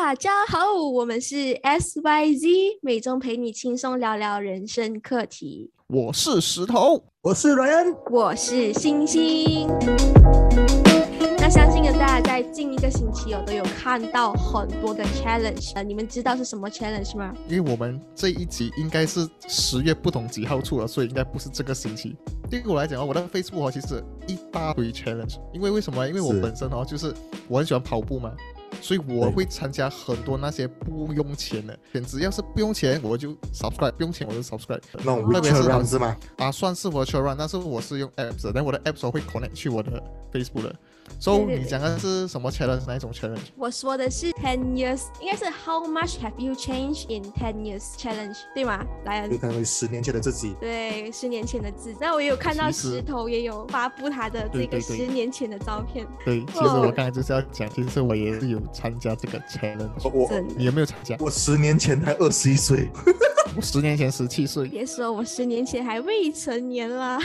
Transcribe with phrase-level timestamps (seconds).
[0.00, 2.48] 大家好，我们是 S Y Z，
[2.82, 5.72] 每周陪你轻松聊聊人生课题。
[5.88, 9.66] 我是石头，我是瑞恩，我是星星。
[11.40, 17.34] 那相信大家在近一个星期哦，都有看到很多的 challenge，呃，你们知道是什么 challenge 吗？
[17.48, 22.16] 因为我们这一集应该是十月不同几号出了，所以应该不是这个星期。
[22.48, 26.06] 对于我来讲哦，我的 Facebook 哦，其实一大堆 challenge，因为为什么？
[26.08, 27.12] 因为我本身哦，就是
[27.48, 28.32] 我很喜欢跑步嘛。
[28.80, 34.80] 所以我会参加很多那些不用钱的，只要是不用钱我就 subscribe，不用钱我就 subscribe。
[34.98, 36.16] 那种特别是 virtual run 是吗？
[36.36, 40.76] 啊，算是 virtual run，但是我是用 apps，的但我的 apps 都会 connect 去我的 Facebook 的。
[41.18, 42.86] 所、以对对对你讲的是什么 challenge？
[42.86, 43.38] 哪一种 challenge？
[43.56, 48.84] 我说的是 ten years，应该是 How much have you changed in ten years challenge，对吗？
[49.04, 49.38] 莱恩就。
[49.38, 51.96] 可能十年前的自己，对，十年前的自己。
[52.00, 60.08] 那我也有看到石头也有发布他的这个十年前的照片，对，其实哦我刚才就是要讲，其实我也是有参加这个 challenge。
[60.10, 60.28] 我。
[60.56, 61.16] 你有没有参加？
[61.20, 62.88] 我十年前才二十一岁，
[63.56, 67.18] 我十年前十七岁，别说我十年前还未成年啦。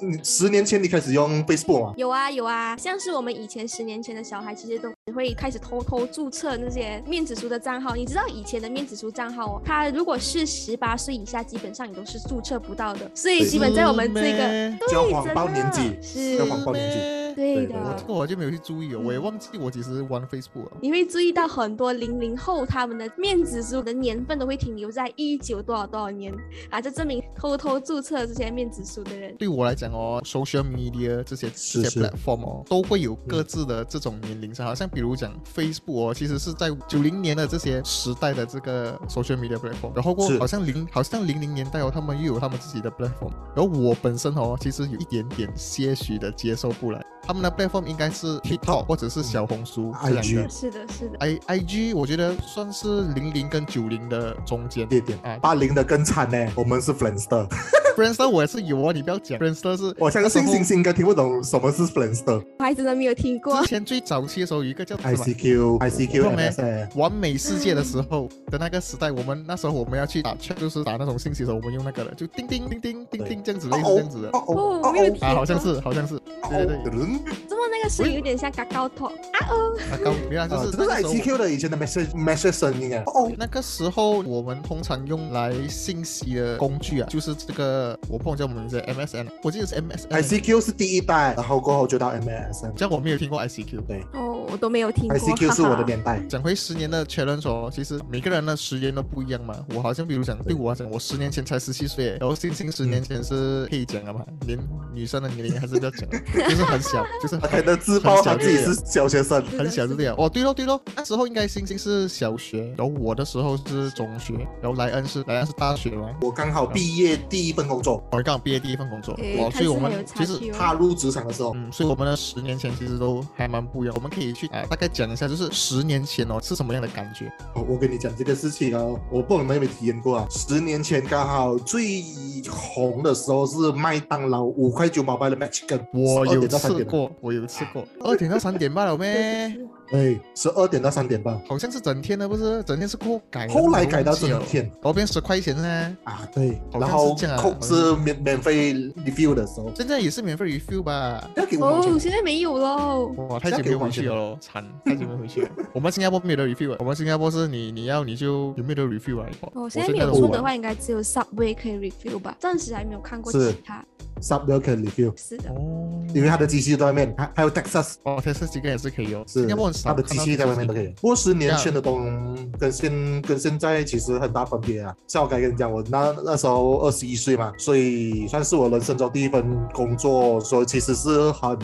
[0.00, 1.94] 你十年前你开始用 Facebook 吗？
[1.96, 7.94] 有啊有啊，像是我们以前十年前的小孩，其实都会开始偷偷注册那些面子书的账号。
[7.94, 13.10] 你知道以前的面子书账号哦，它如果是十八岁以下，基本上你都是注册不到的。
[13.14, 17.23] 所以基本在我们这个个叫对谎报真的年纪，是叫谎包年纪。
[17.34, 18.06] 对的对对这。
[18.06, 20.76] 个我就没有去注意哦，我也忘记我其实玩 Facebook 了。
[20.80, 26.32] 你会注意到很多零零后他们的面子书的年份都会停留在一九多少多少年
[26.70, 29.34] 啊，这证明偷偷注册这些面子书的人。
[29.36, 34.66] 对我来讲哦，social media 这些这些 platform 哦，都会有各自的这种年龄上。
[34.66, 43.32] 好像比如讲 Facebook 哦，其实是在九零年的这些时代的这个 social media platform，然后过好像零好像零零年代哦，他们又有他们自己的 platform。
[43.54, 50.48] 然后我本身哦，其实有一点点些许的接受不来，他们的 platform 应该是 TikTok 或者是小红书这两 IG 个。
[50.48, 51.18] 是的，是的。
[51.18, 54.88] I I G 我觉得算是零零跟九零的中间。
[54.88, 57.48] 列点啊八零的更惨呢，我们是 Friendster，
[57.96, 59.38] Friendster 我也是有啊，你不要讲。
[59.38, 62.42] Friendster 是我相信星星应该听不懂什么是 Friendster。
[62.58, 63.60] 我还真的没有听过。
[63.62, 63.68] 之。
[63.68, 74.28] 前最早期的时候有一个叫什么？ICQ、ICQ、懂没 MSN，完美世界的时候的那个时代，我们那时候我们要去打就是打那种信息的时候，我们用那个的，就叮叮叮叮叮叮这样子，类似这样子的。
[74.30, 76.18] 哦哦我没有听啊，好像是好像是，
[76.50, 79.06] 对对对，嗯怎么那个声音有点像嘎高头？
[79.06, 79.76] 啊哦？
[79.90, 83.02] 嘎高没有啊，就啊，是这是 ICQ 的以前的 message message 声音啊。
[83.06, 90.08] 哦，那个时候我们通常用来信息的工具啊，就是这个我不懂叫什么名字，MSN，我记得是 MSN。
[90.08, 92.72] ICQ 是第一代，然后过后就到 MSN。
[92.74, 93.80] 这样我没有听过 ICQ。
[93.86, 95.18] 对哦，我都没有听过。
[95.18, 96.20] ，ICQ 是我的年代。
[96.28, 99.54] 讲回十年的 challenge 哦，其实每个人的时间都不一样嘛。
[99.74, 104.58] 我好像比如讲，对我来讲，我十年前才十七岁，然后星星十年前是可以讲的嘛，连
[104.92, 106.08] 女生的年龄还是不要讲，
[106.48, 109.42] 就是很小，就是他可能自爆他自己是小学生。
[109.58, 110.14] 很小就这样。
[110.18, 116.10] 哦，对喽对喽，那时候应该星星是小学，然后我的时候是中学，然后莱恩是莱恩是大学嘛。
[116.20, 123.94] 我刚好毕业第一份工作，我刚好毕业第一份工作，诶哦，所以我们其实踏入职场的时候，嗯，所以我们的十年前其实都还蛮不一样。
[123.96, 127.32] 我们可以去啊，大概讲一下，就是十年前哦是什么样的感觉。
[127.54, 130.26] 我我跟你讲这个事情哦，我不知道你们有没有体验过啊？
[130.30, 132.02] 十年前刚好最
[132.50, 139.56] 红的时候是麦当劳五块九毛八的 Match 跟我有吃过，我有吃过，二点到三点半了咩？
[139.90, 142.62] 是是哎，十二点到三点半，好像是整天的，不是？
[142.64, 145.96] 整天是过后改的，后来改到整天然后变十块钱呢。
[146.04, 151.28] 啊，对，好像然后是这样啊扣是是免免费 review 的时候，现在也是免费 refill 吧？
[151.36, 153.12] 要给哦，钱，现在没有喽。
[153.28, 155.50] 哇，太久没有回去了咯，惨，太久没有回去了。
[155.72, 159.26] 我们新加坡没有得 refill，我们新加坡是你你要你就有没有得 refill 啊？
[159.52, 162.36] 哦，我现在没有错的话，应该只有 Subway 可以 review 吧？
[162.38, 163.84] 暂时还没有看过其他。
[164.20, 170.88] sub 要可以 review，是的，哦，因为它的机器在外面，还还有 Texas 哦，，Texas 几个也是可以哦，是新加坡他的机器在外面都可以。
[171.00, 174.94] 不过十年前的东跟现跟现在其实很大分别啊。
[175.08, 181.58] 像我刚才跟你讲，我那那时候二十一岁嘛，所以算是我人生中第一份工作，所以其实是很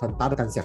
[0.00, 0.64] 很大的感想。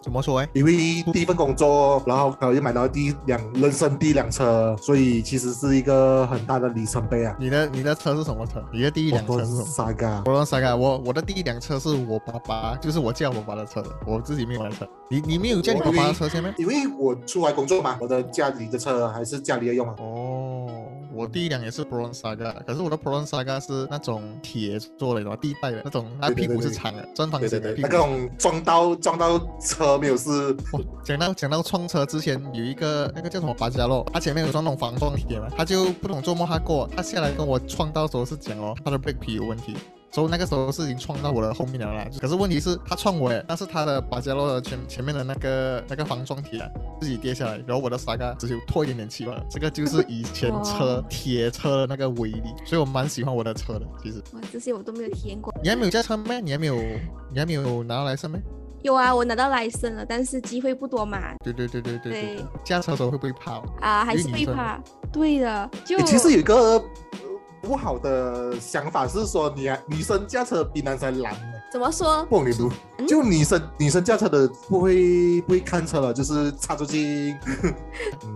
[0.00, 0.48] 嗯，怎么说哎？
[0.52, 0.72] 因为
[1.12, 7.36] 第一份工作，然后呃又买到第一辆人生第一辆车，所以其实是一个很大的里程碑啊。
[7.38, 8.62] 你的你的车是什么车？
[8.72, 14.88] 你的第一辆车是什么？Saga，我三个，我我的第一辆车是我爸爸，就是我借我爸的车的，我自己没有买车。
[15.08, 16.54] 你你没有借你爸爸的车先吗？
[16.56, 19.94] 因为我出来工作嘛，我的家里的车还是家里的用啊。
[19.98, 20.59] 哦，
[21.20, 27.88] 我第一辆也是 Bron Saga，可是我的 Bron Saga 是那种铁做的，地带的那种，它屁股是长的，正方形的屁股。
[27.90, 39.76] 那种撞到撞到车没有事，哇讲到讲到撞车之前，有一个那个叫什么巴加洛，他前面有装那种防撞铁嘛，他就不懂做梦他过，他下来跟我撞到的时候是讲哦，他的 brake 皮有问题，
[40.12, 42.06] 所以那个时候是已经撞到我的后面了啦。
[42.20, 46.68] 可是问题是，他撞我诶，但是他的巴加洛的前前面的那个那个防撞铁啊，
[47.00, 49.44] 自己跌下来，然后我的沙嘎只有拖一点点气罢了。
[49.50, 53.86] 这个就是以前车铁车的那个威力，所以我蛮喜欢我的车的。
[54.02, 55.54] 其实，哇，这些我都没有体验过。
[55.62, 56.40] 你还没有驾车咩？
[56.40, 56.74] 你还没有，
[57.32, 58.40] 你还没有拿到来生咩？
[58.82, 61.18] 有啊，我拿到来生了，但是机会不多嘛。
[61.44, 62.44] 对对对对对对对。
[62.64, 63.62] 驾车的时候会不会怕？
[63.80, 64.82] 啊，还是会怕。
[65.12, 66.82] 对的，就其实有一个
[67.60, 71.59] 不好的想法是说，你女生驾车比男生难。
[71.70, 72.24] 怎么说？
[72.26, 72.70] 不，你不
[73.06, 77.30] 就女生女生驾车的不会不会看车了，就是插出去。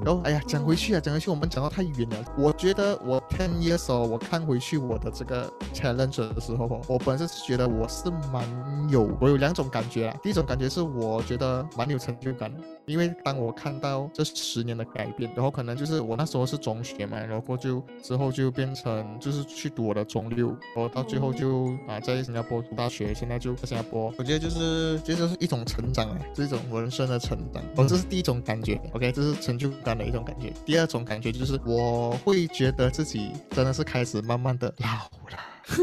[0.04, 2.16] 然 后，哎呀，讲回去啊，讲回去，我们讲到太远了。
[2.38, 8.44] 我觉得我 ten years 哦，我看回去我的这个 challenge 的时候，我本身是觉得我是蛮
[8.88, 10.16] 有，我有两种感觉啊。
[10.22, 12.52] 第一种感觉是我觉得蛮有成就感。
[12.86, 24.12] 因为当我看到这十年的改变，然后可能就是我那时候是中学嘛，然后就之后就变成就是去读我的中六，然后到最后就啊在新加坡读大学，现在就在新加坡。
[24.18, 27.62] 我觉得就是这就是一种成长啊，这种人生的成长。
[27.76, 30.52] 哦，这是第一种感觉，OK，这是成就感的一种感觉。
[30.66, 34.86] 第二种感觉就是我会觉得自己真的是开始慢慢的老
[35.30, 35.38] 了。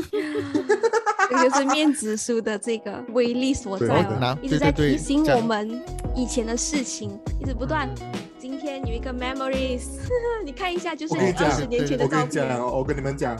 [1.32, 5.82] 这就是面子书的这个威力所在了，一直在提醒我们
[6.14, 7.90] 以前的事情，一直不断。
[8.38, 9.84] 今天有一个 memories，
[10.46, 12.20] 你看一下，就是二十年前的照片。
[12.20, 13.38] 我跟你讲，我跟你们讲，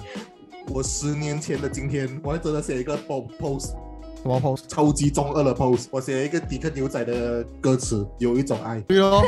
[0.70, 3.76] 我十年前的今天，我还真的写一个 post。
[4.22, 4.62] 什么 pose？
[4.68, 5.88] 超级中二的 pose。
[5.90, 8.80] 我写一个迪克牛仔的歌词，有一种爱。
[8.82, 9.24] 对哦，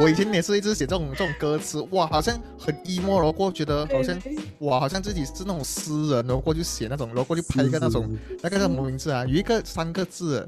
[0.00, 4.18] 我以前也是一直写这种这种歌词，哇，好像很 emo，然后觉得好像
[4.60, 8.08] 哇，好像自己是那种诗人，然后过去写那种，然后过去拍一个那种，
[8.42, 9.24] 那个叫什么名字啊？
[9.26, 10.46] 有一个三个字，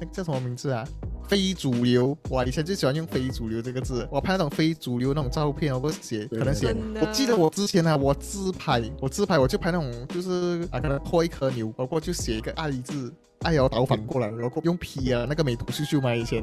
[0.00, 0.86] 那个叫什么名字啊？
[1.28, 13.12] 非主流，哇，以前最喜欢用非主流这个字，我拍那种非主流那种照片，我写可能写，我记得我之前啊，我自拍，我自拍我就拍那种就是啊，可能拖一颗牛，包括就写一个爱字。
[13.40, 16.42] 爱要倒反过来，然后用 P 啊，那个美图秀秀嘛，以前，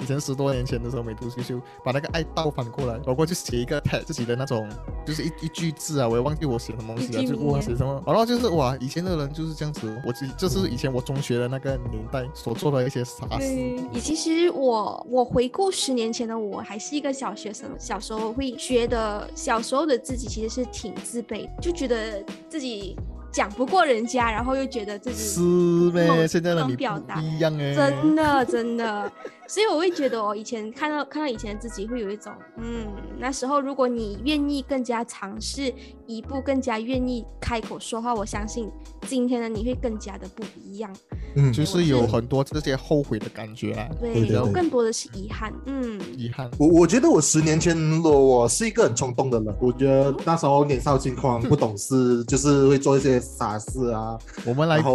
[0.00, 4.68] 以前十多年前的时候，美图秀秀把那个爱倒反过来，包括就写一个 tag 自己的那种，
[5.04, 13.46] 就是一一句字啊，我也忘记我写什么东西了，就我写什么，然后就是哇，以前的人就是这样子，我这这是以前我中学的那个年代所做的一些傻事。
[13.92, 22.96] 也其实我我回顾十年前的我，还是一个小学生，小时候会觉得小时候的自己其实是挺自卑，就觉得自己。
[23.30, 29.12] 讲不过人家，然后又觉得自己是呗，现在的你不一样哎，真的真的。
[29.48, 32.86] 所以我会觉得我，以前看到看到以前的自己，会有一种嗯，
[33.18, 35.72] 那时候如果你愿意更加尝试
[36.06, 38.70] 一步，更加愿意开口说话，我相信
[39.06, 40.94] 今天的你会更加的不一样。
[41.34, 43.88] 嗯，就是有很多这些后悔的感觉啊。
[43.98, 45.50] 对，有更多的是遗憾。
[45.64, 46.50] 嗯，遗憾。
[46.58, 54.18] 我我觉得我十年前的我是一个很冲动的人，我觉得那时候年少轻狂，不懂事，就是会做一些傻事啊。
[54.44, 54.90] 我们来比，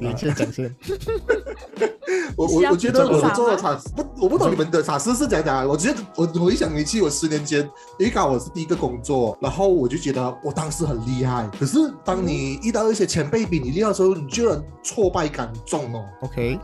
[0.00, 0.74] 你先讲先。
[2.36, 5.68] 我我我觉得我做的傻不，我不懂你们的傻事是怎样讲。
[5.68, 7.60] 我觉得我我一想回去，我十年前
[7.98, 11.48] 因为刚好我是第一个工作，然后我就觉得我当时很厉害。
[11.58, 16.04] 可是当你遇到一些前辈比你厉害的时候，你居然挫败感重哦。
[16.22, 16.58] OK，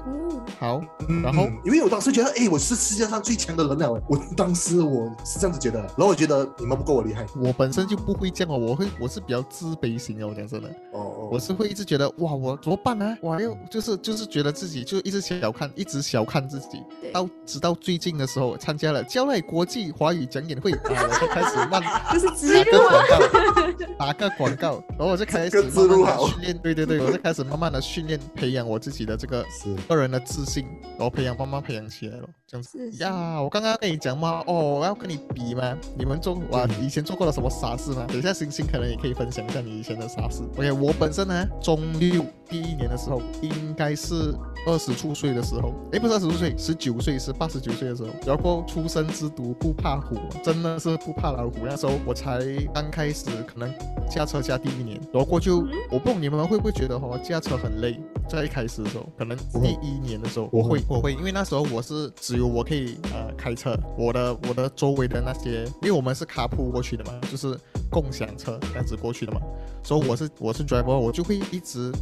[0.58, 0.80] 好，
[1.22, 3.92] 然后因为我当时觉得，哎，我是世界上最强的人了。
[4.08, 7.26] 我当时我是这样子觉得，然后我觉得你们不够我厉害。
[7.36, 10.68] 我本身就不会这样哦，我会我是比较自卑型的，我讲真的。
[10.92, 13.16] 哦，我是会一直觉得哇，我怎么办呢？
[13.20, 15.70] 我又就是就是觉得自己就一直小看。
[15.74, 21.82] 一直小看自己，到直到最近的时候参加了交奈国际华语讲演会啊，我就开始慢
[22.12, 29.44] 就是打个广告，打个广告，然后我就开始慢慢的训练，对对对，我就开始慢慢的训练，培养我自己的这个
[29.88, 33.40] 个人的自信，然后培养慢慢培养起来了，这样子呀。
[33.40, 35.76] 我刚刚跟你讲嘛，哦，我要跟你比吗？
[35.98, 38.04] 你们做哇以前做过了什么傻事吗？
[38.08, 40.42] 等一下星星可能也可以分享一下你以前的傻事。
[40.56, 44.34] OK，我本身呢，中六第一年的时候，应该是
[44.66, 45.74] 二十出岁的时候。
[45.92, 48.08] 哎，不是二十出岁，十九岁是八十九岁的时候。
[48.26, 51.58] 然后出生之犊不怕虎，真的是不怕老虎。
[51.64, 52.40] 那时候我才
[52.72, 53.72] 刚开始，可能
[54.08, 55.00] 驾车驾第一年。
[55.12, 57.98] 然后过就，我不懂你们会不会觉得哈，驾车很累？
[58.28, 67.58] 在一开始的时候，可能第一年的时候，我会，我会，因为那时候我是只有我可以呃开车，我的我的周围的那些，因为我们是卡铺过去的嘛，就是
[67.90, 69.40] 共享车这样子过去的嘛，
[69.82, 71.92] 所以我是我是 driver，我就会一直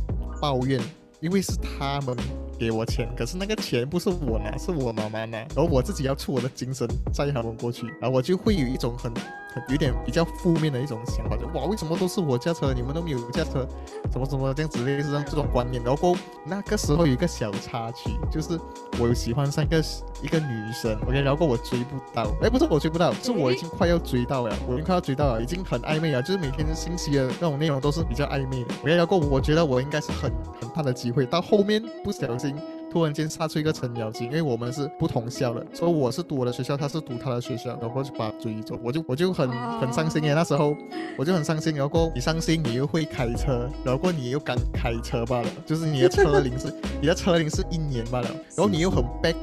[0.41, 0.81] 抱怨。
[1.21, 2.17] 因为是他们
[2.59, 9.13] 给我钱，可是那个钱不是我拿，是我妈妈拿，然后我自己要出我的精神载他们过去，然后我就会有一种很
[9.55, 13.67] 很有点比较负面的一种想法，就哇，为什么都是我驾车，你们都没有驾车，
[14.11, 15.83] 什么什么这样子类似这种观念。
[15.83, 16.17] 然后
[16.47, 18.59] 那个时候有一个小插曲，就是
[18.99, 19.83] 我有喜欢上一个
[20.23, 28.75] 一个女生，OK，然后我追不到，哎，不是我追不到，是我已经快要追到了，我已经快要追到了，已经很暧昧了，就是每天信息的那种内容都是比较暧昧的。
[28.83, 32.82] OK，然后我觉得我应该是很很大的机会，到后面不小心心。
[32.93, 39.49] 突然间杀出一个程咬金，因为我们是不同校的，所以我是读我的学校，他是读他的学校，然后就把追走，我就我就很
[39.81, 40.35] 很伤心耶。
[40.35, 40.77] 那时候
[41.17, 46.71] 我就很伤心，然后你伤心，你又会开车，然后你又敢开车罢了，就是你的车龄是
[47.01, 49.35] 你的车龄是一年罢了，然后你又很 back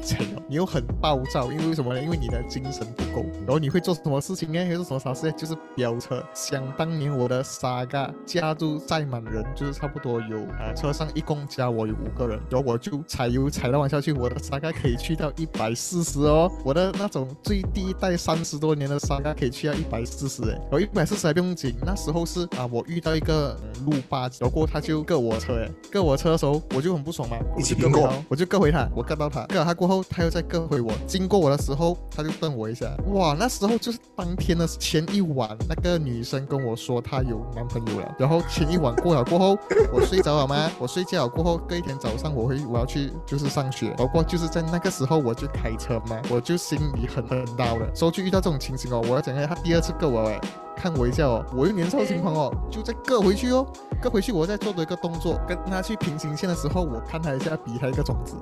[0.48, 2.00] 你又很暴躁，因为为什么呢？
[2.04, 4.64] 因为你的精神不够，然后你会做什么事情呢？
[4.68, 5.32] 会做什么傻事？
[5.32, 6.24] 就是飙车。
[6.36, 13.39] 想当年我的沙嘎家住载满人，就是差不多有呃，车上一共加我有五个人，然后我就踩油。
[13.48, 16.52] 踩到往下去，我的沙嘎可以去到一百四十哦。
[16.64, 21.76] 我的那种最低带三十多年的沙嘎可以去到一百四十哎，我一百四十还不用紧。
[21.86, 23.56] 那时候是啊，我遇到一个
[23.86, 39.58] 路霸，然后他就割我车哎，割我车的时候我就很不爽嘛，一起割过，我就割回他，我割到他，割了他过后他又再割回我，经过我的时候他就瞪我一下，哇，那时候就是当天的前一晚，那个女生跟我说她有男朋友了，然后前一晚过了过后，
[39.94, 40.72] 我睡着了吗？
[40.80, 43.40] 我睡觉过后，隔一天早上我会我要去就。
[43.40, 49.02] 是上学，包括就是在那个时候我就开车嘛，我就心里很很恼的，所以就遇到这种情形哦。
[49.08, 50.38] 我要讲一下他第二次割我哎，
[50.76, 53.66] 看我一下哦，我又年少轻狂哦，就再割回去哦，
[54.02, 58.36] 割回去我再做的一个动作，跟他去平行线的时候，我看他一下，比他一个种子。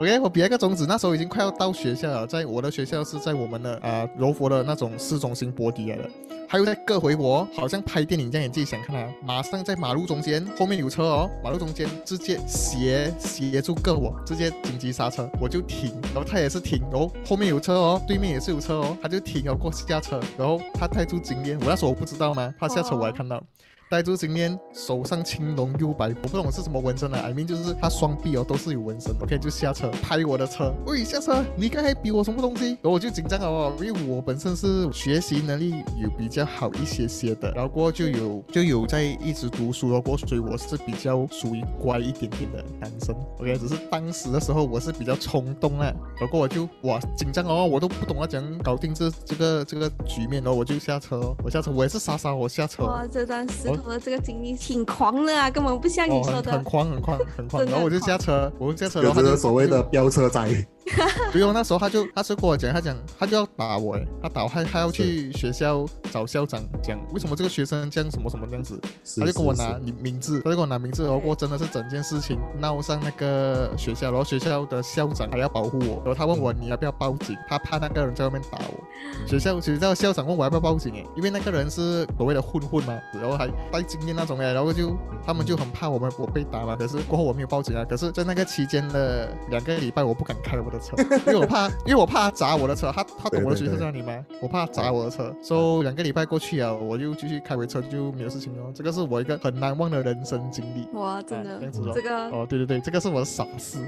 [0.00, 6.08] OK，我比一个种子，那时候已经快要到学校了，在我的学校是在我们的啊柔佛的那种市中心波底来的。
[6.48, 9.12] 还有在各回我，好像拍电影这样，你自己想看啊。
[9.24, 22.54] 马上在马路中间，后面有车哦，马路中间直接斜斜住各我，直接紧急刹车，我就停，然后他也是停，然后后面有车哦，对面也是有车哦，他就停了过下车，然后他带住经验，我那时候我不知道吗？
[22.56, 23.42] 他下车我还看到。
[23.90, 27.20] 戴住金链，手上青龙又白，我不懂是什么纹身啊。
[27.24, 29.14] I mean 就是他双臂哦都是有纹身。
[29.22, 32.66] OK 就下车拍我的车，喂下车，你刚才比我什么东西？
[32.66, 43.16] 然后我就紧张了哦，因为我本身是学习能力有比较好一些些的，然后过后就有就有在一直读书了，过所以我是比较属于乖一点点的男生。
[43.38, 45.90] OK 只是当时的时候我是比较冲动啊，
[46.20, 52.84] 然后我就哇紧张哦，我都不懂要怎样搞定这这个这个局面哦，我就下车，我下车我也是傻傻我下车。
[52.84, 53.77] 哇这段时。
[53.86, 56.52] 的这个经历挺狂的啊，根本不像你说的。
[56.52, 57.64] 很狂，很狂，很狂。
[57.66, 60.66] 然后我就下车，我就下车，然后就是所谓的飙车仔。
[61.32, 68.80] 不用，那时候他就他是跟我讲，他讲他就要打我，哎，他打我，他他要去学校找校长讲为什么这个学生这样什么什么这样子，
[69.18, 78.84] 他就跟我拿你名字，他就跟我拿名字，然后我真的是整件事情闹上那个学校，然后学校的校长还要保护我，然后他问我你要不要报警，他怕那个人在外面打我。
[79.26, 91.68] 学校学校校长问我要不要报警，哎，因为那个人是所谓的混混嘛，然后还带经验那种哎，然后就他们就很怕我们我被打嘛，可是过后我没有报警啊，可是在那个期间的两个礼拜我不敢开我的车，因为我怕。
[91.86, 94.24] 因为我怕他砸我的车，他他懂我的学校在哪里吗？
[94.42, 98.70] 我怕他砸我的车，所以两个礼拜过去啊，我就继续开回车就没有事情了。
[98.74, 100.86] 这个是我一个很难忘的人生经历。
[100.98, 101.60] 哇，真的，
[101.94, 103.78] 这个哦，对对对，这个是我的傻事。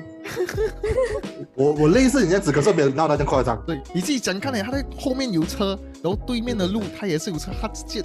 [1.55, 3.63] 我我类似你这样子，可是没有闹到这么夸张。
[3.67, 8.03] 对，你自己讲看呢，他在后面有车，然后对面的路他也是有车，他直接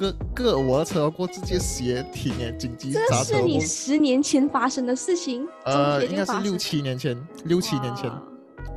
[0.00, 3.24] 割割我的车过，直接斜停诶，紧急刹车。
[3.24, 5.46] 这是你十年前发生的事情？
[5.66, 7.14] 呃，应该是六七年前，
[7.44, 8.10] 六七年前。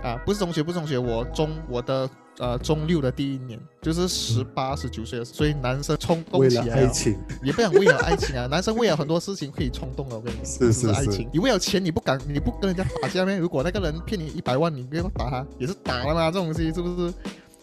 [0.03, 13.38] 啊，不是中学，不是中学，我中我的呃中六的第一年，就是十八十九岁的时候，所以男生冲动起来，爱情也不想为了爱情啊，男生为了很多事情可以冲动的，我跟你说，是是爱情，你为了钱你不敢，你不跟人家打架咩？
[13.38, 17.13] 如果那个人骗你一百万，你不要打他，也是打了嘛，这种东西是不是？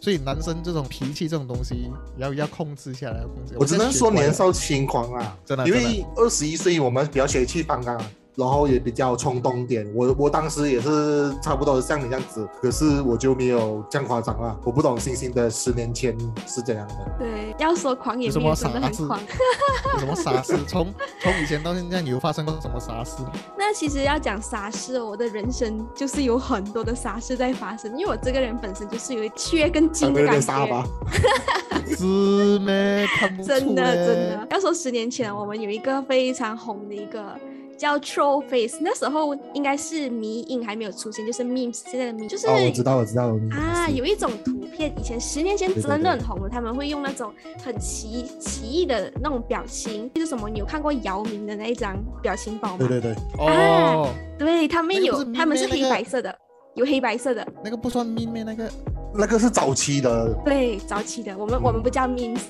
[0.00, 3.54] 所以男生这种脾气这种东西要要控制下来，控制。
[3.58, 8.02] 我只能说年少轻狂啊，真的，因为二十一岁我们比较血气方刚。
[8.36, 14.56] 然后也比较冲动点，我我当时也是差不多像你这样子，可是我就没有这样夸张啦。
[14.64, 16.94] 我不懂星星的十年前是怎样的。
[17.18, 19.20] 对，要说狂也没有真的很狂。
[19.98, 20.56] 什么傻事？
[20.66, 20.86] 从
[21.20, 23.16] 从以前到现在，你有发生过什么傻事？
[23.58, 30.84] 那其实要讲傻事，我的人生就是有很多的傻事在发生，因为我这个人本身就是有缺跟精的感觉。
[31.96, 33.06] 是 咩？
[33.18, 34.46] 看不出真的真的。
[34.50, 37.36] 要说十年前，我们有一个非常红的一个。
[37.80, 47.32] 叫 Troll Face，那时候应该是迷影还没有出现，就是 memes 现在的 Meme 就是哦，我知道，我知道啊，有一种图片，以前十年前真的很红的，他们会用那种
[47.64, 50.46] 很奇奇异的那种表情，就是什么？
[50.50, 52.76] 你有看过姚明的那一张表情包吗？
[52.80, 56.36] 对对对，哦，对他们有，他们是黑白色的，
[56.74, 58.70] 有黑白色的，那个不算 Meme 那个。
[59.12, 62.42] 那个是早期的，对，早期的，我们我们不叫 memes。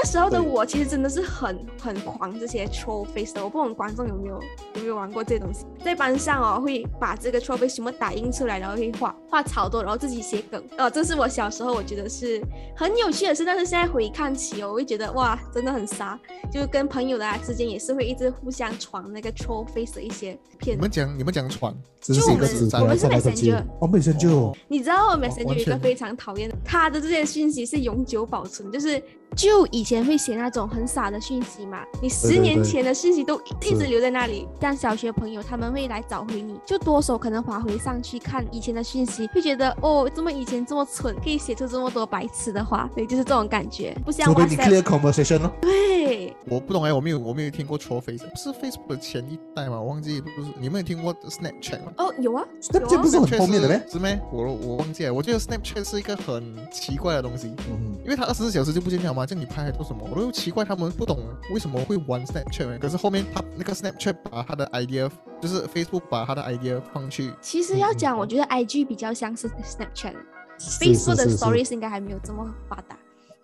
[0.00, 4.40] 那时候的我其实真的是很很狂这些 troll face 的，我不懂观众有没有
[4.76, 12.40] 有没有玩过这些东西，在班上哦会把这个 troll face 全部打印出来，然后会画画草多，然后自己写梗，哦，这是我小时候我觉得是
[12.76, 16.16] 很有趣的事，但是现在回看起哦，我会觉得哇，真的很傻，
[16.52, 20.76] 就跟朋友的啊之间也是会一直互相传那个 troll face 的一些片。
[20.76, 24.30] 你们讲你们讲传，只是我们我们是 Messenger 哦，Messenger。
[24.30, 29.02] 哦你知道 Messenger 有一个非常讨厌的，他的这些讯息是永久保存，就是
[29.36, 34.46] 就以前会写那种很傻的讯息嘛，你十年前的讯息都一直留在那里。
[34.60, 45.52] 像小学朋友他们会来找回你，就多手可能划回上去看以前的讯息，会觉得哦，怎么以前这么蠢，可以写出这么多白痴的话，对，就是这种感觉，不像除非你 WhatsApp，clear conversation 哦。
[45.62, 49.78] 对，我不懂哎，我没有我没有听过 troll face，是 Facebook 的前一代嘛？
[49.78, 51.92] 我忘记不是你们有听过 Snapchat 吗？
[51.98, 53.80] 哦，有啊，那这不是很 Snapchat 后面的咩？
[53.90, 54.20] 是咩？
[54.32, 60.08] 我我忘记了，我觉得 Snapchat 是一个很奇怪的东西，嗯，因为它二十四小时就不见了嘛，叫你拍还做什么？
[60.10, 61.18] 我都奇怪他们不懂
[61.52, 65.10] 为什么会玩 Snapchat，可是后面他那个 Snapchat 把他的 idea，
[65.40, 72.96] 就是 Facebook 把他的 idea 放去，其实要讲，嗯我觉得 IG 比较像是 Snapchat，Facebook 的是是是 Stories 应该还没有这么发达。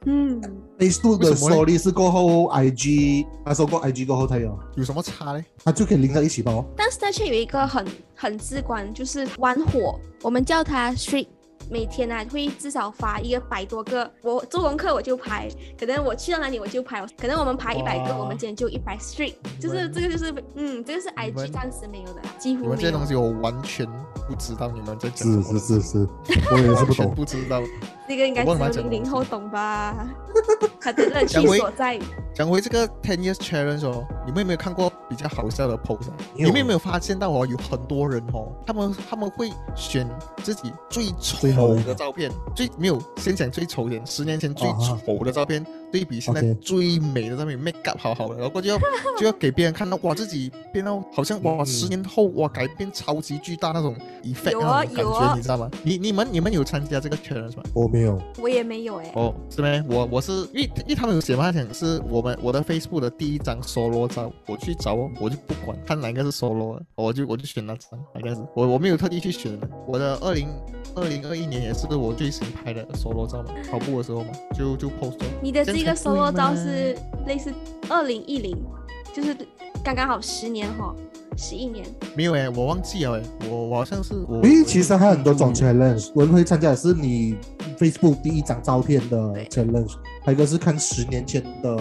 [0.06, 0.40] 嗯
[0.78, 5.42] ，Facebook 的为什么呢 Story 是过后 IG，他说过 IG 过后才有，有什么差呢？
[5.64, 6.64] 他就可以连在一起吧哦。
[6.76, 11.26] 但 Snapchat 有一个很很直观，就是玩火，我们叫它 Streak。
[11.70, 23.06] 每天啊会至少发一个百多个，我做功课我就拍，可能我去到哪里我就拍，可能我们拍一百个，我们今天就一百 street，就是这个就是嗯，这个是 IG 暂时没有的，几乎没有们这些东。
[23.06, 23.86] 西我完全
[24.28, 26.08] 不知道你们在讲什是么，是是是，
[26.50, 27.14] 我也是不懂。
[27.14, 27.62] 不知道。
[28.06, 30.06] 这个应该只有我忘了讲零零后懂吧？
[30.80, 31.98] 他的乐趣所在。
[32.34, 40.06] 讲回这个 Ten Years Challenge 哦，你们有没有看过比较好笑的 post？、啊、你们有没有发现到哦，有很多人哦，他们他们会选
[40.42, 44.68] 自己最丑的的照片，最没有先讲最丑一点，十年前最
[45.06, 48.76] 丑的照片对比现在最美的照片，make up 好好的，然后就要
[49.16, 55.70] 就要给别人看到哇自己变到好像哇嗯十年后哇改变超级巨大那种 effect 有啊那种感觉，有啊你知道吗？
[55.84, 57.62] 你你们你们有参加这个 challenge 吗？
[57.72, 59.80] 我没有，我也没有哎、哦，是没？
[59.88, 69.68] 我我是因为因为他们有写嘛，他讲是我们我的 Facebook 的第一张 solo 照，我去找哦，我就不管看哪个是 solo 的，我就我就选那张，哪个是我我没有特地去选的。
[69.86, 70.48] 我的二零
[70.96, 75.14] 二零二一年也是我最新拍的 solo 照嘛，跑步的时候嘛，就就 post。
[75.40, 77.52] 你的这个 solo 照是类似
[77.88, 78.56] 二零一零，
[79.12, 79.36] 就是
[79.84, 80.94] 刚刚好十年哈，
[81.36, 81.84] 十一年。
[82.16, 84.36] 没有诶，我忘记了诶，我我好像是我。
[84.36, 87.36] 因为其实还有很多种嗯 challenge，我们会参加的是你
[87.78, 89.16] Facebook 第一张照片的
[89.46, 89.94] challenge，
[90.24, 91.76] 还有一个是看十年前的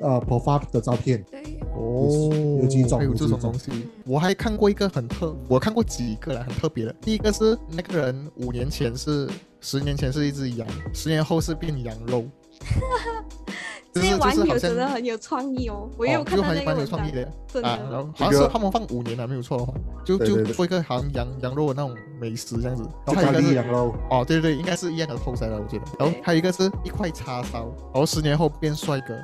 [0.00, 1.24] 呃 profile 的照片。
[1.30, 2.30] 对，哦，
[2.62, 3.70] 有几种还有这种种东西，
[4.04, 6.94] 我还看过一个很特，我看过几个啦，很特别的。
[7.00, 9.28] 第一个是那个人五年前是，
[9.60, 12.24] 十年前是一只羊，十年后是变羊肉。
[14.00, 18.00] 这就是些网友真的很有创意哦，我也有看到哦就还蛮有那个文章创意，的真啊，然。
[18.00, 19.72] 后好像是他们放五年了，没有错的话，
[20.04, 22.82] 就就做一个好像羊羊肉的那种美食这样子。
[23.06, 25.84] 然后还有一个是羊肉，哦，对对对，应该是一样的 pose 来的，我觉得。
[25.98, 29.14] 然后还有一个是一块叉烧，然后十年后变帅哥。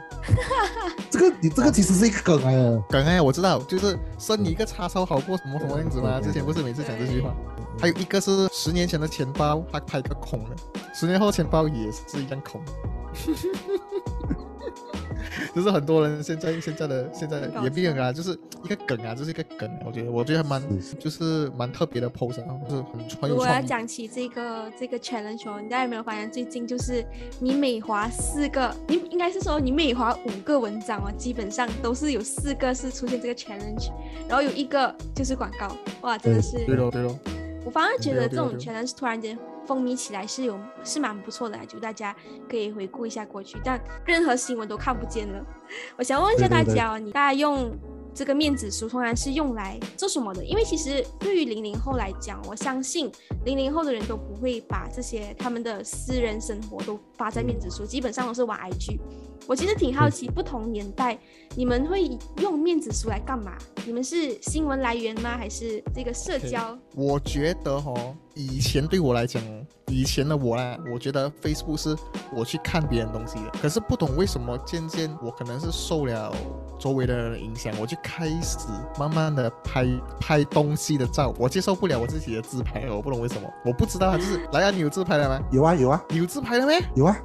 [1.11, 2.83] 这个你这个其实是一个梗来的。
[2.89, 6.21] 刚才我知道，就是生你一个叉烧好过什么什么样子吗？
[6.21, 7.33] 之前不是每次讲这句话。
[7.79, 10.57] 还有一个是十年前的钱包，他拍个孔的，
[10.95, 12.61] 十年后钱包也是一样空。
[15.55, 20.63] 就是很多人现在现在的现在也不用啊，就是一个梗啊，就是一个梗啊、我觉得我觉得还蛮
[20.99, 23.61] 就是蛮特别的 pose 啊，就是很很有如果要。
[23.65, 27.05] 讲起这个这个 challenge 哦，你大家有没有发现最近就是
[27.41, 33.91] 你每划四个，你应该是说你每划五个文章哦，基本上都是有四个是出现这个 challenge，
[34.29, 37.19] 然后有一个就是广告，哇，真的是对咯对咯，
[37.65, 42.15] 我反而觉得这种对哦对哦对 challenge 突然间风靡起来是有是蛮不错的，就大家
[42.49, 45.45] 可以回顾一下过去，但任何新闻都看不见了。
[45.97, 47.75] 我想问一下大对对对家哦，你大家用
[48.15, 50.45] 这个面子书通常是用来做什么的？
[50.45, 53.11] 因为其实对于零零后来讲，我相信
[53.45, 59.01] 零零后的人都不会把这些他们的私人生活都发在面子书，基本上都是玩 IG。
[59.47, 61.19] 我其实挺好奇，不同年代
[61.55, 63.53] 你们会用面子书来干嘛？
[63.85, 65.37] 你们是新闻来源吗？
[65.37, 66.77] 还是这个社交？
[66.95, 71.97] 我觉得哦，以前对我来讲哦，以前的我呢，我觉得 Facebook 是
[72.35, 73.51] 我去看别人东西的。
[73.61, 76.35] 可是不懂为什么，渐渐我可能是受了
[76.79, 78.59] 周围的人的影响，我就开始
[78.99, 79.87] 慢慢的拍
[80.19, 81.35] 拍东西的照。
[81.39, 85.47] 我接受不了我自己的自拍，我不懂为什么，我不知道啊，就是来啊，你有自拍了吗？
[85.53, 86.81] 有啊有啊你有自拍了没？
[86.95, 87.17] 有啊，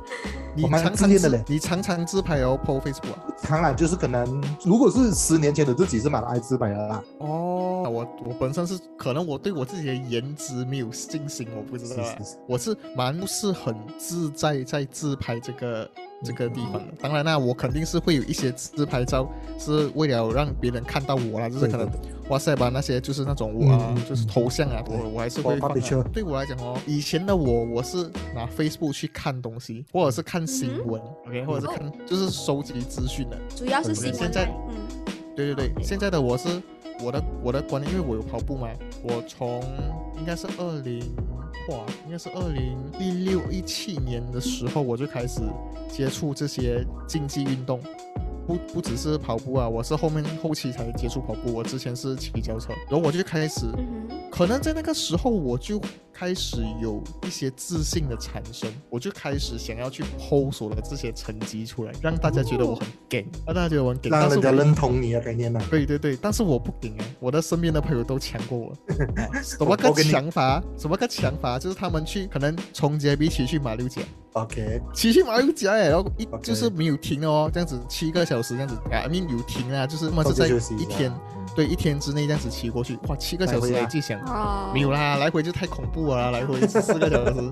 [0.56, 1.44] 你常常自自恋的嘞。
[1.48, 3.24] 你常常自拍然后 po Facebook 啊？
[3.48, 7.04] 当然就是可能，如果是十年前的自己是蛮爱自拍的啦。
[7.20, 12.16] 哦，我我本身是可能我对我自己的颜值没有信心，我不知道啊。
[12.18, 15.88] 是是是我是蛮不是很自在在自拍这个
[16.24, 16.94] 这个地方的。
[17.00, 21.90] 当然啦，我肯定是会有一些自拍照是为了让别人看到我啦，就是可能
[22.30, 26.10] 哇塞吧那些就是那种我啊就是头像啊，对我我还是会我放、啊。
[26.14, 33.38] 对我来讲哦，以前的我我是拿 Facebook 去看东西，或者是看新闻、o k 或者是看就是收集资讯的。
[33.56, 34.76] 主要是新闻现在嗯，
[35.40, 36.62] 对对对，现在的我是
[37.02, 38.68] 我的我的观念，因为我有跑步嘛，
[39.02, 39.62] 我从
[40.18, 41.00] 应该是二零
[41.70, 45.40] 哇，应该是二零一六一七年的时候我就开始
[45.90, 47.80] 接触这些竞技运动。
[48.50, 51.54] 不不只是跑步啊，我是后面后期才接触跑步。
[51.54, 55.80] 我之前是骑脚车，然后我就开始，嗯，可能在那个时候我就
[56.12, 68.70] 开始有一些自信的产生，我就开始想要去 PO 我的这些成绩出来，让大家觉得我很 gay，让大家觉得我很 gay，让人家但是我认同你的概念呢、对对对，但是我不顶哎，我的身边的朋友都强过我。
[69.16, 70.64] 啊什么个我跟你强法？
[70.76, 71.60] 什么个强法？
[71.60, 74.02] 就是他们去可能从街比起去马六甲，
[74.34, 84.20] OK，骑去马六甲哎，然后一就是没有停哦，这样子七个小时这样子啊 mean 有停啊，就是他们是在一天，嗯对一天之内这样子骑过去，哇，七个小时来回啊哎，自己想。
[84.22, 87.52] 哦，没有啦，来回就太恐怖了啦，来回 四个小时，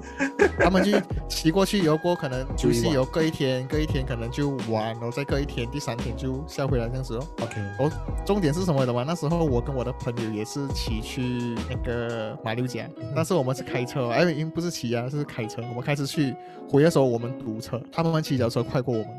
[0.60, 7.28] 他们就骑过去，然后过可能休息，就一晚然后隔一天，隔一天可能就玩，然后再隔一天，第三天就下回来这样子哦。
[7.42, 7.92] OK，哦
[8.24, 9.04] 重点是什么的嘛？
[9.06, 15.60] 那时候我跟我的朋友也是骑去那个马六甲，但是我们是开车哦，哎，因为不是骑啊，是开车。
[15.70, 16.36] 我们开车去
[16.70, 19.10] 回的时候，我们堵车，他们骑脚车快过我们，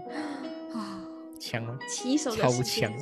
[0.74, 1.00] 啊，
[1.40, 1.78] 强吗？
[1.88, 2.92] 骑手的超强，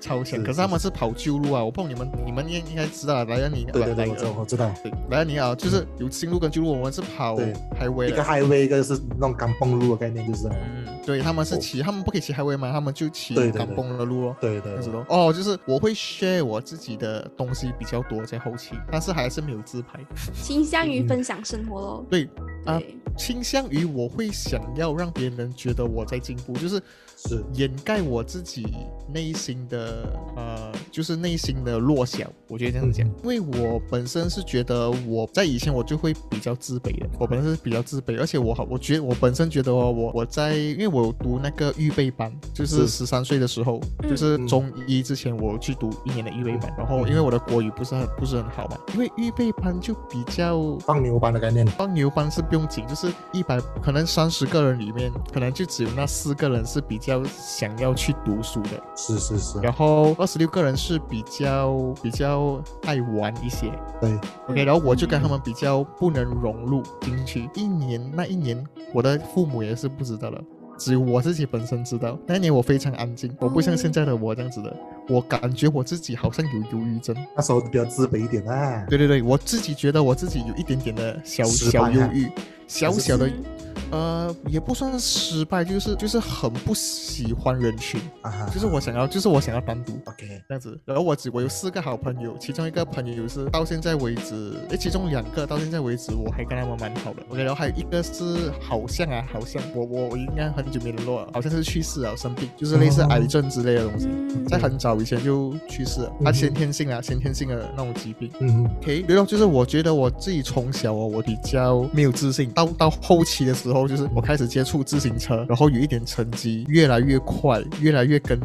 [0.00, 0.42] 超强。
[0.44, 8.22] 可是他们是跑旧路啊，我不懂你们，你们应应该知道，莱恩尼，对对对，莱我知道，我知道，对，莱恩尼啊，就是有新路跟旧路，我们是跑对 highway 一个。
[8.22, 14.36] highway，一个是那种钢蹦路的概念，就是嗯，对，他们是骑，他们不可以骑 highway 嘛，他们就骑港崩的路哦。
[14.40, 15.06] 对对这样子对咯。
[15.08, 19.98] 哦，就是我会 share 我自己的东西比较多在后期，但是还是没有自拍。
[20.44, 22.06] 倾向于嗯分享生活咯。
[22.08, 22.28] 对，
[22.64, 22.80] 啊，
[23.16, 26.82] 倾向于我会想要让别人觉得我在进步，就是
[27.16, 28.66] 是，掩盖我自己
[29.12, 32.30] 内心的呃，就是内心的弱小。
[32.46, 33.14] 我觉得这样子讲，嗯。
[33.22, 42.88] 因为我本身是觉得我在以前我就会比较自卑的，我本身是比较自卑，而且我好，我觉得我本身觉得哦，我我在因为我有读那个预备班，就是是。
[42.98, 44.10] 十三岁的时候，嗯。
[44.10, 63.70] 就是中一之前我去读一年的预备班，然后因为我的国语不是很不是很好嘛，因为预备班就比较放牛班的概念，放牛班是不用紧，就是一百可能三十个人里面，可能就只有那四个人是比较想要去读书的，是是是，然后二十六个人是比较比较爱玩一些。
[64.00, 67.48] 对，OK，然后我就跟他们比较不能融入进去。
[67.54, 70.42] 一年那一年，我的父母也是不知道的，
[70.78, 72.18] 只有我自己本身知道。
[72.26, 74.74] 那一年我非常安静，我不像现在的我这样子的，
[75.08, 77.14] 我感觉我自己好像有忧郁症。
[77.36, 82.30] 那时候比较自卑一点啊，对对对，我自己觉得我自己有一点点的小小忧郁，
[82.66, 83.44] 小小的嗯
[83.90, 90.78] 呃，也不算是失败，就是就是很不喜欢人群，啊哈，就是我想要，就是我想要单独 OK，这样子。
[90.84, 97.22] 然后我只我有四个好朋友，其中一个朋友是到现在为止，诶，其中两个到现在为止我还跟他们蛮好的。
[97.30, 104.08] OK，然后还有一个是好像啊，好像我我我应该很久没联络了，好像是去世了，生病，就是类似哦癌症之类的东西。
[104.08, 108.30] 嗯在很早以前就去世了，他嗯先天性啊，先天性的那种疾病。
[108.40, 118.38] 嗯哼，OK，然后，就是我觉得我自己从小哦，我比较没有自信，到到后期的时候，就是我开始接触自行车，然后有一点成绩，越来越快，越来越跟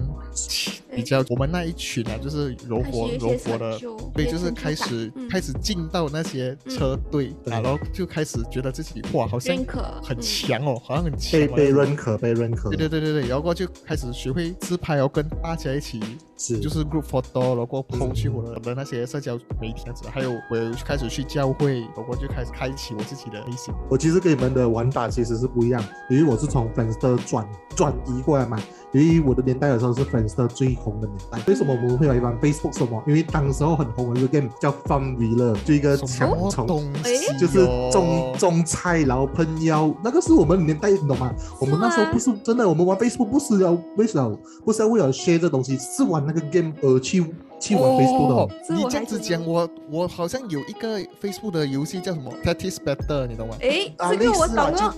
[0.95, 3.79] 比较我们那一群啊，就是柔佛柔佛的成。
[3.79, 9.55] 就对，就是开始、嗯开始进到那些车队、然后就开始觉得自己哇，好像
[10.03, 15.99] 很嗯强哦，好像很强被被认可，被认可，对对对对对，然后就开始学会自拍，然后跟大家一起
[16.37, 23.73] 是就是 group photo，然后嗯 PO 去我的的那些社交媒体这样子，还有我有开始去教会，然后就开始开启我自己的内心。
[23.89, 28.61] 我其实跟你们的玩法其实是不一样，因为我是从 Friendster 转转移过来嘛。
[28.91, 31.39] 由于我的年代的时候是 Friendster 最红的年代。
[31.47, 33.01] 为什么我们会来玩 Facebook 什么？
[33.07, 37.35] 因为当时候很红的一个 game 叫 Fun Villa，就一个什么抢从东西、哦？
[37.39, 41.33] 就是种种菜，然后喷药，那个是我们年代，你懂吗？
[41.59, 47.25] 我们那时候不是真的，我们玩 Facebook 不是要为什么不是要为了 share 这东西，是玩那个 game 而去
[47.63, 48.35] 去玩 Facebook 的。
[48.35, 53.55] 哦你这样子讲，我我好像有一个 Facebook 的游戏叫什么 Tattis Better，你懂吗？
[53.61, 54.95] 诶，啊这个我懂类似啊了。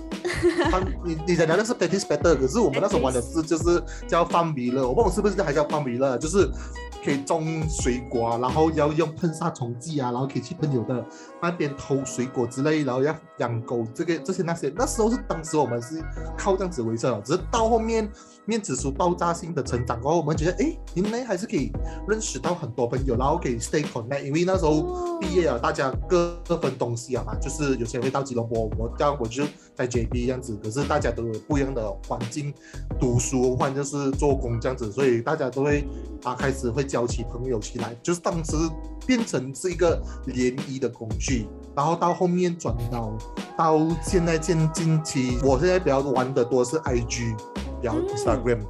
[0.70, 6.50] 他你你讲的那是 Betis Better，可是我们那时候玩的是就是叫 Fun Villa，我忘了是不是还叫 Fun Villa，就是
[7.06, 11.06] 可以种水果啊，然后要用喷杀虫剂啊，然后可以去朋友的
[11.40, 16.02] 那边偷水果之类，然后要养狗，这个这些那些，那时候是当时我们是
[16.36, 18.10] 靠这样子为生的，只是到后面
[18.44, 21.70] 面子书爆炸性的成长过后，我们觉得哎，原来还是可以
[22.08, 29.44] 认识到很多朋友，然后可以 stay connect，因为那时候毕业了，大家各各分东西啊嘛，就是有些人会到吉隆坡，我这样我就
[29.76, 32.52] 在 JB 这样子，可是大家都有不一样的环境
[32.98, 35.86] 读书，或者就是做工这样子，所以大家都会
[36.24, 38.56] 啊开始会交起朋友起来，就是当时
[39.06, 43.12] 变成是一个联谊的工具，然后到后面转到
[43.54, 47.36] 到现在近近期，我现在比较玩的多是 IG，
[47.82, 48.60] 比较 Instagram。
[48.60, 48.66] 嗯，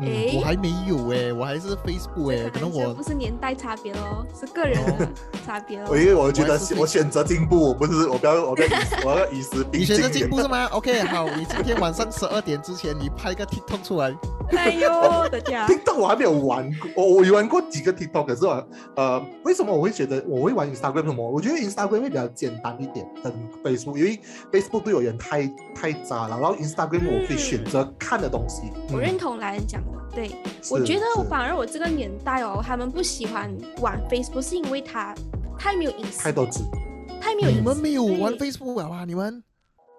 [0.00, 5.08] 诶我还没有哎，我还是 Facebook 哎，可能我不是年代差别咯，是个人的
[5.46, 5.96] 差别我。
[5.96, 8.72] 因为我觉得我选择进步，不是我不要我不要以
[9.04, 9.80] 我要以时并进。
[9.80, 10.66] 你选择进步是吗？
[10.72, 14.14] OK，好，你今天晚上十二点之前你拍个 TikTok 出来，
[14.56, 21.26] 哎呦， 我的家，TikTok 我还没有玩过，我我有玩过几个 TikTok，可是我呃，为什么我会觉得我会玩 Instagram 什么？
[21.28, 23.32] 我觉得 Instagram 会比较简单一点，跟
[23.64, 24.20] Facebook，因为
[24.52, 28.62] Facebook 对我有点太太渣了，然后 Instagram 我可以选择看的东西。
[28.92, 30.30] 我嗯认同来人讲的，对
[30.70, 35.14] 我是觉得我反而我这个年代哦，他们不喜欢玩 Facebook，是因为它
[35.58, 36.64] 太没有隐私，太多字，
[37.06, 37.62] 你太没有隐私。
[37.62, 39.04] 们没有玩 Facebook 啊？
[39.06, 39.42] 你们？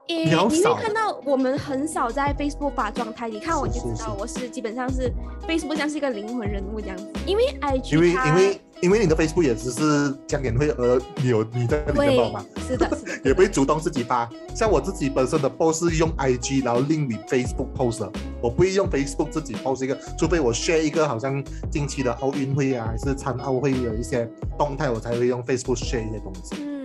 [0.08, 5.12] 诶，你会看到我们很少在 Facebook 发状态，你看我就知道我是基本上是
[5.46, 12.46] Facebook 像是一个灵魂人物这样子，因为 IG 因为它因为因为你的 Facebook 也只是讲演会而你有你在里面报嘛。
[12.68, 18.12] 是的， 是的，也不会主动自己发，像我自己本身的 post 是用 IG，然后另 with Facebook post 的，
[18.42, 26.77] 我不会用 Facebook 自己 post 一个，除非我 share 一个好像近期的奥运会啊，还是残奥会有一些动态，我才会用 Facebook share 一些东西。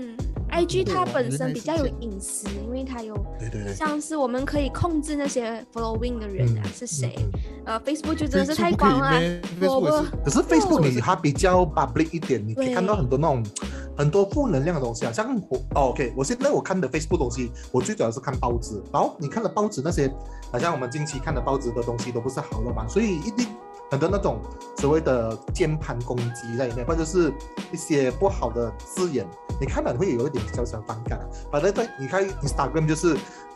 [0.53, 7.15] 嗯，IG 它本身比较有隐私，因为它有对对对，像是我们可以控制那些 following 的人啊是谁，
[7.65, 9.21] 呃，Facebook 就真的是太不可以光了，
[9.59, 13.45] 咩我可是 Facebook 你它比较 public 一点，你可以看到很多那种
[13.97, 20.13] 很多负能量的东西啊，像我、哦、OK，我现在我看的 Facebook 东西，我最主要是看报纸，然后你看的报纸那些，
[20.51, 23.47] 好像我们近期看的报纸的东西都不是好的嘛，所以一定
[23.93, 24.41] 很多那种
[24.79, 27.31] 所谓的键盘攻击在里面，或者是
[27.71, 29.27] 一些不好的字眼，
[29.61, 31.25] 你看了会有一点小小反感啊。
[31.51, 33.15] 反正在你看 Instagram 就是。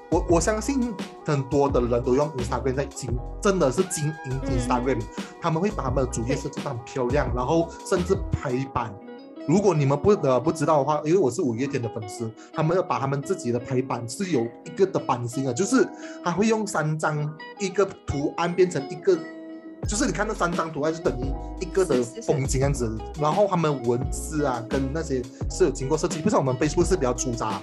[0.09, 0.95] 我我相信
[1.25, 3.11] 很多的人都用 Instagram 在经，
[3.43, 5.03] 真的是经营嗯 Instagram，、
[5.43, 8.95] 他们会把他们的主页设计得很漂亮，然后甚至排版。
[9.49, 15.85] 如果你们不呃不知道的话，因为我是五月天的粉丝，他们要把他们自己的排版是有一个的版型的，就是
[16.23, 19.19] 他会用三张一个图案变成一个，
[19.87, 22.23] 就是你看那三张图案就等于一个的是是是。
[22.23, 27.61] 风景样子，然后他们文字啊跟那些是有经过设计，不像我们 Facebook 是比较粗杂，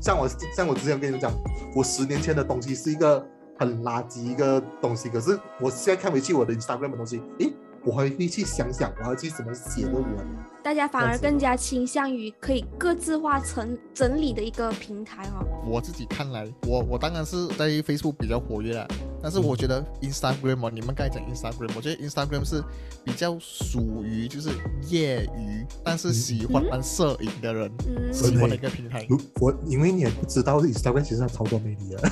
[0.00, 1.32] 像我像我之前跟你们讲，
[1.74, 3.24] 我十年前的东西是一个
[3.58, 7.52] 很垃圾一个东西，可是我现在看回去我的 Instagram 的东西，诶，
[7.84, 10.26] 我还会去想想我要去怎么写论文。
[10.62, 15.44] 大家反而更加倾向于可以各自化成整理的一个平台哦。
[15.66, 18.86] 我自己看来，我我当然是在 Facebook 比较活跃了，
[19.20, 22.62] 但是我觉得 Instagram 哦，你们刚才讲 Instagram，我觉得 Instagram 是
[23.04, 24.50] 比较属于就是
[24.88, 29.04] 业余，但是喜欢摄影的人嗯，喜欢的一个平台。
[29.08, 32.08] 如我因为你也不知道 Instagram 其实它超多魅力的，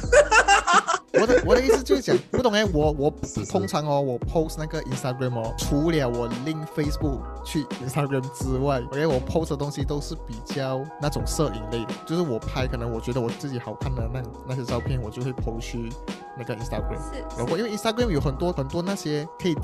[1.20, 3.14] 我的我的意思就是讲，不懂哎，我我
[3.50, 15.92] 通常哦，我 post 那个 Instagram 哦，除了我 link Facebook 去 Instagram 之外，OK，我 post 的东西都是比较那种摄影类的，就是我拍可能我觉得我自己好看的那那些照片，我就会 post 去
[16.40, 16.96] 那个 Instagram。
[16.96, 19.54] 是然后因为 Instagram 有很多很多那些可以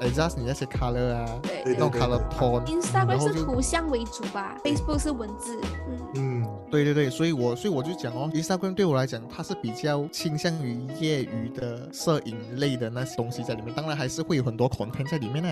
[0.00, 5.60] adjust 你那些 color 啊，对对那种 color tone，然 Instagram 是图像为主吧，Facebook 是文字。
[5.88, 15.48] 嗯，嗯，对对对，所以我所以我就讲哦，Instagram 对我来讲，它是比较倾向于业余的摄影类的那些东西在里面，当然还是会有很多 content 在里面呢。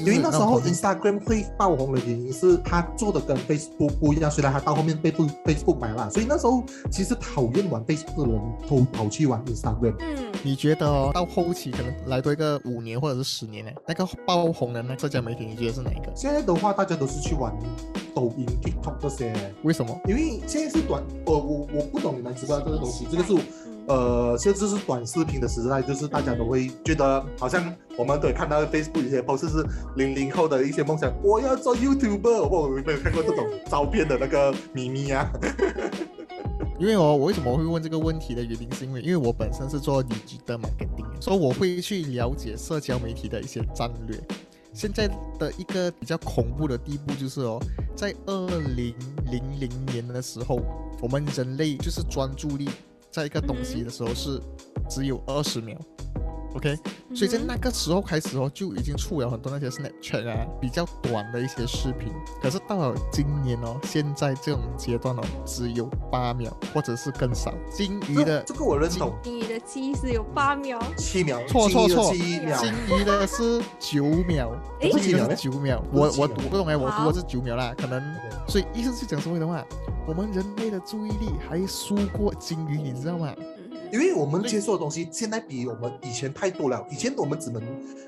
[0.00, 9.94] 因为那时候 Instagram 会爆红的原因是它做的跟 Facebook 不一样，虽然它到后面被 Face- Facebook 买了，所以那时候其实讨厌玩 Facebook 的人都跑去玩 Instagram。
[9.98, 13.70] 嗯，你觉得哦，到后期可能来多一个五年或者是十年呢？
[13.86, 16.12] 那个爆红的那社交媒体，你觉得是哪一个？
[16.14, 17.52] 现在的话，大家都是去玩
[18.14, 19.98] 抖音、TikTok 这些，为什么？
[20.06, 29.64] 因为现在是短，呃，我我不懂你们知不知道这个东西，这个是嗯呃，现在是短视频的时代，就是大家都会觉得好像我们都会看到 Facebook 一些 post 是
[29.96, 35.30] 零零后的一些梦想，我要做 YouTuber，我有没有看过这种照片的那个咪咪啊？
[36.78, 44.20] 因为哦，我为什么会问这个问题的原因，是因为因为我本身是做 digital marketing，所以我会去了解社交媒体的一些战略。
[44.74, 47.58] 现在的一个比较恐怖的地步就是哦，
[47.94, 48.94] 在二零
[49.30, 50.60] 零零年的时候，
[51.00, 52.68] 我们人类就是专注力
[53.10, 54.40] 在一个东西的时候是
[54.88, 55.78] 只有二十秒。
[56.56, 56.74] OK，
[57.14, 62.10] 所以在那个时候开始哦，就已经出了很多那些 Snapchat 啊，比较短的一些视频。
[62.40, 67.52] 可是到了今年哦，现在这种阶段哦，只有八秒或者是更少。
[67.70, 72.10] 金鱼的这个我认同，金鱼的记忆是有八秒，七秒，错错错。
[72.14, 74.90] 七秒，金鱼的是九秒，诶？
[74.92, 75.84] 我记得七秒是九秒。
[75.92, 76.44] 我我不是七秒。
[76.44, 78.02] 我不懂哎，我读的是九秒啦，可能
[78.48, 79.62] 所以意思是讲什么的话，
[80.06, 83.34] 我们人类的注意力还输过金鱼，你知道吗？
[83.86, 86.84] 嗯因为我们接受的东西现在比我们以前太多了。
[86.90, 87.62] 以前我们只能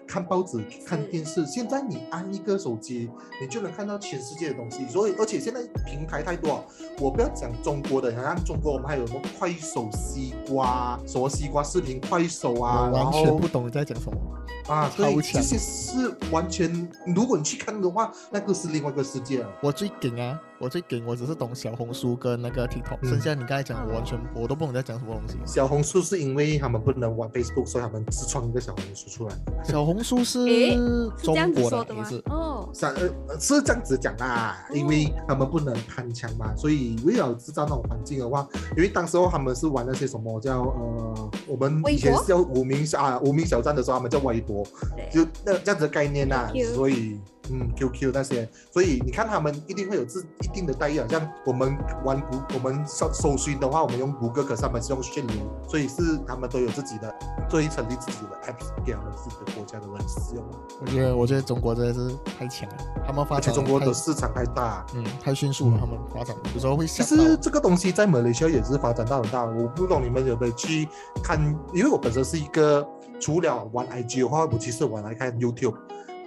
[0.06, 3.10] 看报纸、看电视，现在你按一个手机，
[3.40, 4.86] 你就能看到全世界的东西。
[4.88, 6.64] 所以，而且现在平台太多了。
[7.00, 14.18] 我不要讲中国的，好像中国我们还有什么快手西瓜、什么西瓜视频、快手啊，完全不懂你在讲什么。
[14.66, 19.48] 啊，对，这些是完全，如果你去看的话，那个是另外一个世界了。
[19.62, 25.36] 我最顶啊，我最顶，我只是懂小红书跟那个 TikTok，、嗯剩下你刚才讲，我完全我都不懂你在讲什么东西。
[25.46, 29.36] 小红书是因为他们不能玩 Facebook，所以他们自创一个小红书出来。
[29.64, 32.22] 小红书是是这中样子国说的吗的还是？？
[32.26, 32.94] 哦，是呃
[33.28, 44.64] 呃是这样子讲啦，因为他们不能攀墙嘛，所以为了制造那种环境的话，因为当时候他们是玩那些什么叫呃，我们以前叫无名小啊无名小站的时候，他们叫微博，
[45.12, 55.36] 就那这样子的概念呐、所以嗯 QQ 那些，所以你看他们一定会有自一定的待遇，好像我们玩谷我们搜搜寻的话，我们用谷歌，可是他们是用炫流，
[55.68, 57.14] 所以是他们都有自己的，
[57.50, 60.44] 所以成立自己的 app，给他们自己的国家的人使用，
[60.80, 64.84] 我觉得我觉得中国真的是太强了，他们发而且展中国的市场太大。
[64.94, 70.88] 嗯太迅速了，他们发展有时候会其实这个东西在马来西亚也是发展到很大，我不懂你们有没有去
[71.22, 71.38] 看，
[71.74, 72.86] 因为我本身是一个
[73.20, 75.74] 除了玩 IG 的话，我其实我来看 YouTube。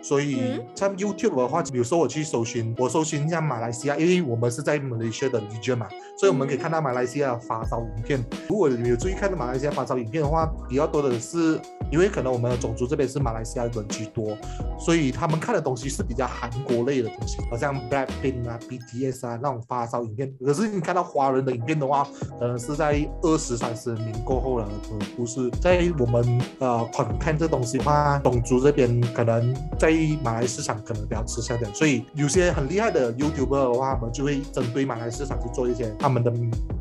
[0.02, 5.88] 所以嗯像 YouTube 的话，比如说我去搜寻，我搜寻一下马来西亚，因为我们是在马来西亚的 region 嘛，
[6.18, 8.24] 所以我们可以看到马来西亚的发烧影片。
[8.50, 11.60] 如果你有注意看到马来西亚发烧影片的话，比较多的是，
[11.92, 14.38] 因为可能我们的种族这边是马来西亚人居多，
[14.80, 20.34] 所以他们看的东西是比较韩国类的东西，好像 Blackpink 啊、BTS 啊那种发烧影片。
[20.44, 22.08] 可是你看到华人的影片的话，
[22.40, 29.90] 可能是在二十三十年过后了，而不是在我们呃 content 这东西的话，种族这边可能在
[30.23, 36.32] 马来市场可能比较吃香点，所以有些很厉害的 YouTuber 的话，他们就会针对马来市场去做一些他们的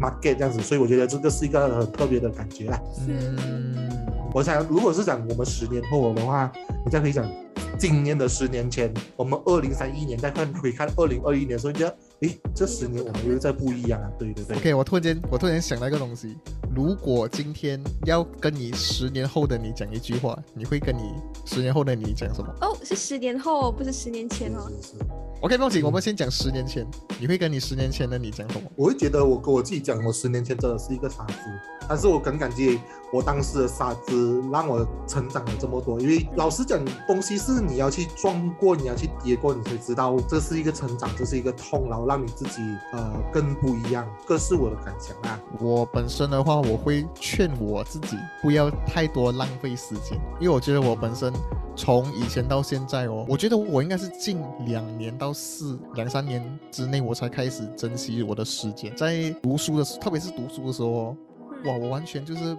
[0.00, 2.80] market 这样子，所以我觉得这个是一个很特别的感觉啦。
[3.06, 3.90] 嗯，
[4.34, 6.50] 我想，如果是讲我们十年后的话，
[6.84, 7.28] 你再回想
[7.78, 14.10] 今年的十年前，我们二零三一年再看回看二零二一年的时候，觉得，诶，这十年我们又在不一样啊！
[14.18, 16.36] 对对对 OK，我突然间我突然间想到一个东西，
[16.74, 21.14] 如果今天要跟你十年后的你讲一句话，你会跟你
[21.46, 24.68] 十年后的你讲什么哦，是十年后，不是十年前哦。
[24.68, 25.04] 是是是。
[25.40, 26.86] ？OK，不用紧，嗯我们先讲十年前，
[27.18, 28.70] 你会跟你十年前的你讲什么？
[28.76, 31.34] 我会觉得我跟我自己讲，我十年前真的是一个傻子，
[31.88, 32.78] 但是我很感激
[33.10, 35.98] 我当时的傻子，让我成长了这么多。
[35.98, 36.78] 因为老实讲，
[37.08, 42.60] 东西是你要去撞过，你要去跌过，你才知道这是一个成长，这是一个痛，然后让你自己
[42.92, 44.04] 呃更不一样。
[44.26, 45.38] 这是我的感想啊。
[45.60, 51.32] 我本身的话，我会劝我自己不要太多浪费时间，因为我觉得我本身
[51.76, 58.92] 从以前到现在哦，我觉得我应该是近两年到四两三年之内，我才开始珍惜我的时间。
[58.96, 61.16] 在读书的时，特别是读书的时候哦，
[61.66, 62.56] 哇，我完全就是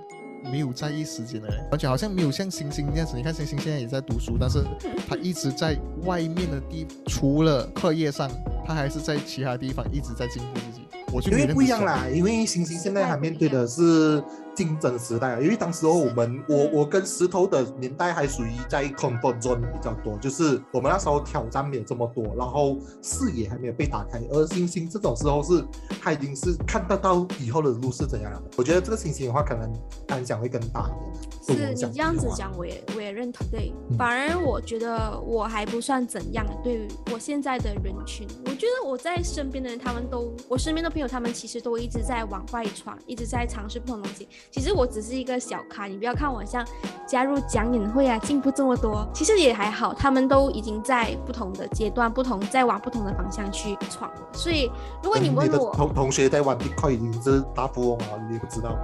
[0.50, 3.16] 没有在意时间的人，而且好像没有像星星这样子。
[3.16, 4.64] 你看星星现在也在读书，但是
[5.08, 8.30] 他一直在外面的地，除了课业上，
[8.66, 10.88] 他还是在其他地方一直在进步自己。
[11.14, 14.24] 我就因为有点不一样啦，因为星星现在还面对的是
[14.56, 25.64] 竞争时代啊，因为当时候我们我我跟石头的年代还属于在 comfort zone 比较多，就是我们那时候挑战没有这么多，然后视野还没有被打开，而星星这种时候是
[26.02, 28.42] 他已经是看得到以后的路是怎样了。
[28.58, 29.72] 我觉得这个星星的话，可能
[30.06, 31.58] 单响会更大一点。
[31.58, 33.46] 是你这样子讲，我也我也认同。
[33.50, 36.46] 对，嗯反而我觉得我还不算怎样。
[36.64, 44.28] 对于我现在的人群，我觉得我在身边的人，他们都，我身边的朋友，他们其实都一直在往外闯，一直在尝试不同东西。
[44.50, 46.66] 其实我只是一个小咖，你不要看我像
[47.06, 49.94] 加入讲演会啊，进步这么多，其实也还好。
[49.94, 54.22] 他们都已经在不同的阶段，不同在往不同的方向去闯了。
[54.34, 54.72] 所以，
[55.04, 58.76] 如果你问我， 同同学在玩 Bitcoin 已经是大富翁了，你也不知道。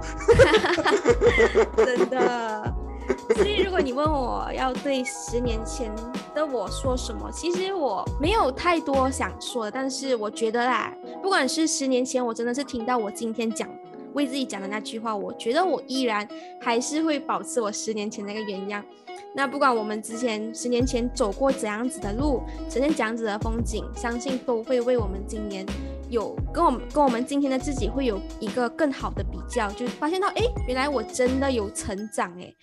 [1.84, 2.74] 真的。
[3.34, 5.90] 所以，如果你问我要对十年前
[6.34, 9.70] 的我说什么，其实我没有太多想说的。
[9.70, 10.92] 但是我觉得啦，
[11.22, 13.66] 不管是十年前，我真的是听到我今天讲
[14.14, 16.26] 为自己讲的那句话，我觉得我依然
[16.60, 18.84] 还是会保持我十年前那个原样。
[19.34, 25.66] 那不管我们之前十年前走过怎样子的路，呈现怎样子的风景，相信都会为我们今年
[26.08, 32.54] 有跟我们跟我们今天的自己会有一个更好的比较，就发现到哎，原来我真的有成长哎，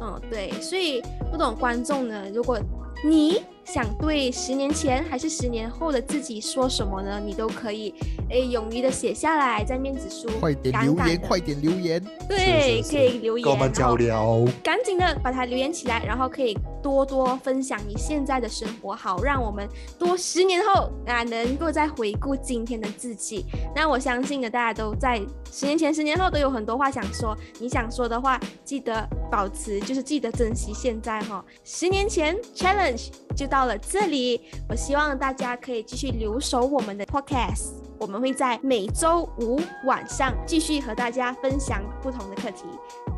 [0.00, 2.58] 嗯对，所以不懂观众呢，如果
[3.04, 3.42] 你。
[3.72, 7.20] 想对十年前还是十年后的自己说什么呢？
[7.24, 7.94] 你都可以，
[8.28, 23.46] 哎，勇于的写下来，在面子书，快点留言，快点留言，对，可以留言，跟我们交流，赶紧的把它留言起来，然后可以多多分享你现在的生活，好，让我们多十年后啊，能够再回顾今天的自己。
[23.72, 31.44] 那我相信呢，大家都在十年前、十年后都有很多话想说，你想说的话，记得保持，就是记得珍惜现在哈。
[31.62, 33.59] 十年前 challenge 就到。
[33.60, 34.40] 到了这里，
[34.70, 42.64] 我希望大家可以继续留守我们的 podcast，我们会在每周五晚上继续和大家分享不同的课题。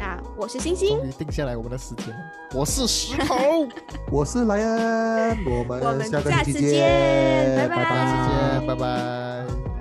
[0.00, 2.06] 那我是星星，定下来我们的时间。
[2.52, 3.36] 我是石头，
[4.10, 9.71] 我是莱恩，我们下次见，拜拜，下次见，拜拜。